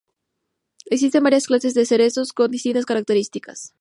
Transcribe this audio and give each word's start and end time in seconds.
Existen 0.87 1.23
varias 1.23 1.45
clases 1.45 1.75
de 1.75 1.85
cerezos, 1.85 2.33
con 2.33 2.49
distintas 2.49 2.87
características. 2.87 3.69